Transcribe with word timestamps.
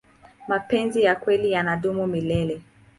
mapenzi 0.47 1.03
ya 1.03 1.15
kweli 1.15 1.51
yanadumu 1.51 2.07
milele 2.07 2.61